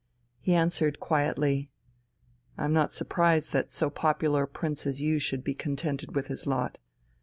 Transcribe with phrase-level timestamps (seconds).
[0.39, 1.69] He answered quietly:
[2.57, 6.47] "I'm not surprised that so popular a prince as you should be contented with his
[6.47, 6.79] lot.